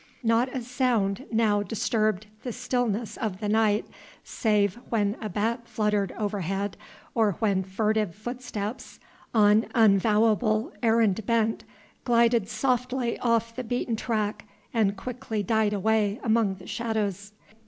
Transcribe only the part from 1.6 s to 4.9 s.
disturbed the stillness of the night save